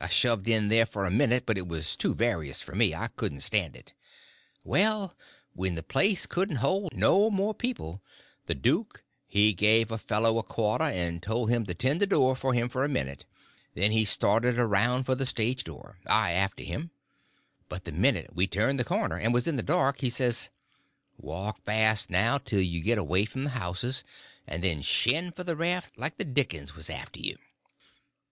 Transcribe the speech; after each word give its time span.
I 0.00 0.08
shoved 0.08 0.48
in 0.48 0.68
there 0.68 0.86
for 0.86 1.04
a 1.04 1.10
minute, 1.10 1.44
but 1.44 1.58
it 1.58 1.68
was 1.68 1.96
too 1.96 2.14
various 2.14 2.62
for 2.62 2.74
me; 2.74 2.94
I 2.94 3.08
couldn't 3.08 3.42
stand 3.42 3.76
it. 3.76 3.92
Well, 4.64 5.18
when 5.52 5.74
the 5.74 5.82
place 5.82 6.24
couldn't 6.24 6.56
hold 6.64 6.96
no 6.96 7.28
more 7.28 7.52
people 7.52 8.02
the 8.46 8.54
duke 8.54 9.04
he 9.26 9.52
give 9.52 9.92
a 9.92 9.98
fellow 9.98 10.38
a 10.38 10.42
quarter 10.42 10.84
and 10.86 11.22
told 11.22 11.50
him 11.50 11.66
to 11.66 11.74
tend 11.74 12.00
door 12.08 12.34
for 12.34 12.54
him 12.54 12.70
a 12.74 12.88
minute, 12.88 13.26
and 13.74 13.82
then 13.82 13.92
he 13.92 14.06
started 14.06 14.58
around 14.58 15.04
for 15.04 15.14
the 15.14 15.26
stage 15.26 15.62
door, 15.62 15.98
I 16.06 16.32
after 16.32 16.62
him; 16.64 16.90
but 17.68 17.84
the 17.84 17.92
minute 17.92 18.34
we 18.34 18.46
turned 18.46 18.80
the 18.80 18.82
corner 18.84 19.18
and 19.18 19.34
was 19.34 19.46
in 19.46 19.56
the 19.56 19.62
dark 19.62 20.00
he 20.00 20.08
says: 20.08 20.48
"Walk 21.18 21.62
fast 21.66 22.08
now 22.08 22.38
till 22.38 22.62
you 22.62 22.80
get 22.80 22.96
away 22.96 23.26
from 23.26 23.44
the 23.44 23.50
houses, 23.50 24.04
and 24.46 24.64
then 24.64 24.80
shin 24.80 25.32
for 25.32 25.44
the 25.44 25.54
raft 25.54 25.98
like 25.98 26.16
the 26.16 26.24
dickens 26.24 26.74
was 26.74 26.88
after 26.88 27.20
you!" 27.20 27.36